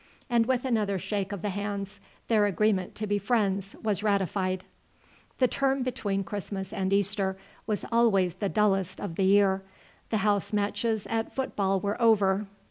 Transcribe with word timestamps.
And 0.31 0.47
with 0.47 0.65
another 0.65 0.97
shake 0.97 1.31
of 1.31 1.43
the 1.43 1.51
hands 1.51 1.99
their 2.27 2.47
agreement 2.47 2.95
to 2.95 3.05
be 3.05 3.19
friends 3.19 3.75
was 3.83 4.01
ratified. 4.01 4.63
The 5.37 5.47
term 5.47 5.83
between 5.83 6.23
Christmas 6.23 6.73
and 6.73 6.91
Easter 6.91 7.37
was 7.67 7.85
always 7.91 8.33
the 8.33 8.49
dullest 8.49 8.99
of 8.99 9.13
the 9.15 9.25
year. 9.25 9.61
The 10.09 10.17
house 10.25 10.53
matches 10.53 11.05
at 11.05 11.35
football 11.35 11.79
were 11.79 12.01
over. 12.01 12.47